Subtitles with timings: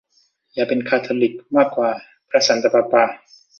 [0.53, 1.89] อย่าเป็นคาทอลิกมากกว่า
[2.29, 3.03] พระสันตะปาปา